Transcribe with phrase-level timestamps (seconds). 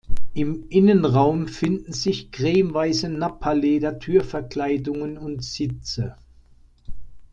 [0.33, 6.15] Im Innenraum finden sich cremeweiße Nappaleder-Türverkleidungen und -Sitze.